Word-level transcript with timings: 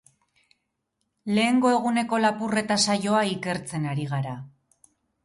Lehengo 1.35 1.73
eguneko 1.73 2.19
lapurreta 2.23 2.79
saioa 2.87 3.21
ikertzen 3.35 3.87
ari 3.93 4.07
gara. 4.15 4.35